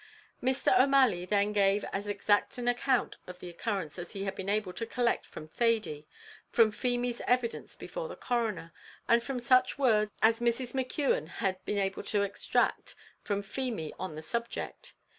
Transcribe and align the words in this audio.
Mr. 0.41 0.75
O'Malley 0.79 1.25
then 1.27 1.53
gave 1.53 1.85
as 1.93 2.07
exact 2.07 2.57
an 2.57 2.67
account 2.67 3.17
of 3.27 3.37
the 3.37 3.49
occurrence 3.49 3.99
as 3.99 4.13
he 4.13 4.23
had 4.23 4.33
been 4.33 4.49
able 4.49 4.73
to 4.73 4.87
collect 4.87 5.27
from 5.27 5.47
Thady, 5.47 6.07
from 6.49 6.71
Feemy's 6.71 7.21
evidence 7.27 7.75
before 7.75 8.07
the 8.07 8.15
coroner, 8.15 8.73
and 9.07 9.21
from 9.21 9.39
such 9.39 9.77
words 9.77 10.11
as 10.23 10.39
Mrs. 10.39 10.73
McKeon 10.73 11.27
had 11.27 11.63
been 11.65 11.77
able 11.77 12.01
to 12.01 12.23
extract 12.23 12.95
from 13.21 13.43
Feemy 13.43 13.93
on 13.99 14.15
the 14.15 14.23
subject. 14.23 14.95